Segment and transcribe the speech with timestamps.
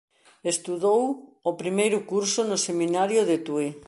[0.53, 1.01] Estudou
[1.49, 3.67] o primeiro curso no Seminario de Tui.